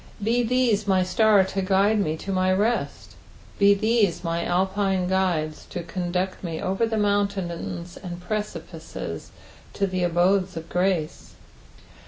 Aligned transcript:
Be 0.23 0.41
these 0.41 0.87
my 0.87 1.03
star 1.03 1.43
to 1.43 1.61
guide 1.61 1.99
mo 1.99 2.15
to 2.15 2.31
my 2.31 2.51
rest. 2.51 3.13
Be 3.59 3.75
these 3.75 4.23
my 4.23 4.43
Alpine 4.43 5.07
guides 5.07 5.67
to 5.69 5.83
conduct 5.83 6.43
me 6.43 6.59
over 6.59 6.87
mountains 6.97 7.97
and 8.01 8.19
precipices 8.19 9.29
to 9.73 9.85
the 9.85 10.01
abodes 10.01 10.57
of 10.57 10.69
grace. 10.69 11.35